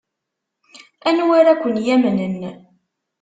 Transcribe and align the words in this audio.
Anwa 1.07 1.33
ara 1.39 1.59
ken-yamnen? 1.61 2.35